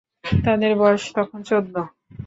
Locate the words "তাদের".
0.43-0.71